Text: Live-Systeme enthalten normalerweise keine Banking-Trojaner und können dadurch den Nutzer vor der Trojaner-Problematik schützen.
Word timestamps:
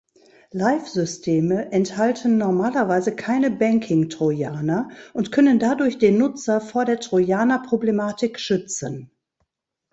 Live-Systeme 0.51 1.71
enthalten 1.71 2.39
normalerweise 2.39 3.15
keine 3.15 3.51
Banking-Trojaner 3.51 4.89
und 5.13 5.31
können 5.31 5.59
dadurch 5.59 5.99
den 5.99 6.17
Nutzer 6.17 6.59
vor 6.59 6.85
der 6.85 6.99
Trojaner-Problematik 6.99 8.39
schützen. 8.39 9.11